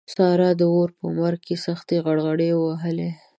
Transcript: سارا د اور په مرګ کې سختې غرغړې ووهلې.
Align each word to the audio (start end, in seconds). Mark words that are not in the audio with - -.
سارا 0.15 0.49
د 0.59 0.61
اور 0.73 0.89
په 0.99 1.05
مرګ 1.17 1.39
کې 1.47 1.55
سختې 1.65 1.95
غرغړې 2.05 2.49
ووهلې. 2.55 3.09